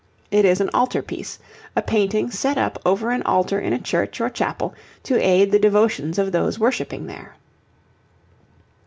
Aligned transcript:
It 0.31 0.45
is 0.45 0.59
an 0.59 0.71
altar 0.73 1.03
piece 1.03 1.37
a 1.75 1.81
painting 1.83 2.31
set 2.31 2.57
up 2.57 2.81
over 2.83 3.11
an 3.11 3.21
altar 3.21 3.59
in 3.59 3.71
a 3.71 3.77
church 3.77 4.19
or 4.19 4.31
chapel 4.31 4.73
to 5.03 5.21
aid 5.23 5.51
the 5.51 5.59
devotions 5.59 6.17
of 6.17 6.31
those 6.31 6.57
worshipping 6.57 7.05
there. 7.05 7.35